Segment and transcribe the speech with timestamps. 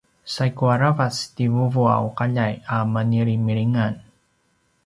[0.35, 3.93] saigu aravac ti vuvuaqaljay a menilimilingan